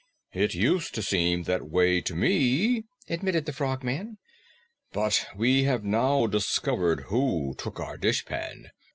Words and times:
"It 0.33 0.55
used 0.55 0.95
to 0.95 1.03
seem 1.03 1.43
that 1.43 1.69
way 1.69 2.01
to 2.01 2.15
me," 2.15 2.85
admitted 3.07 3.45
the 3.45 3.53
Frogman, 3.53 4.17
"but 4.91 5.27
we 5.35 5.65
have 5.65 5.83
now 5.83 6.25
discovered 6.25 7.01
who 7.09 7.53
took 7.55 7.79
our 7.79 7.97
dishpan. 7.97 8.71